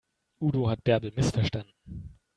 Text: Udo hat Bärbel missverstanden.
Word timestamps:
Udo 0.39 0.67
hat 0.67 0.83
Bärbel 0.83 1.11
missverstanden. 1.15 1.75